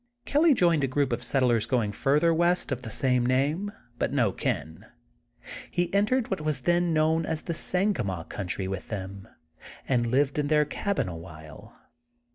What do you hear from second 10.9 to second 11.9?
a while.